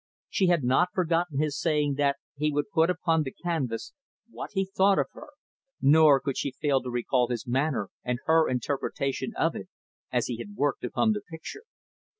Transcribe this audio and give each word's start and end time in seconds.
She 0.31 0.47
had 0.47 0.63
not 0.63 0.89
forgotten 0.95 1.37
his 1.37 1.59
saying 1.59 1.93
that 1.99 2.15
he 2.35 2.51
would 2.51 2.71
put 2.71 2.89
upon 2.89 3.21
the 3.21 3.31
canvas 3.43 3.93
what 4.27 4.49
he 4.53 4.65
thought 4.65 4.97
of 4.97 5.05
her, 5.11 5.27
nor 5.79 6.19
could 6.19 6.39
she 6.39 6.53
fail 6.59 6.81
to 6.81 6.89
recall 6.89 7.27
his 7.27 7.45
manner 7.45 7.91
and 8.03 8.17
her 8.25 8.49
interpretation 8.49 9.31
of 9.37 9.55
it 9.55 9.69
as 10.11 10.25
he 10.25 10.39
had 10.39 10.55
worked 10.55 10.83
upon 10.83 11.11
the 11.11 11.21
picture. 11.29 11.65